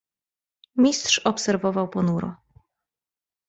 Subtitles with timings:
[0.75, 2.35] "Mistrz obserwował ponuro."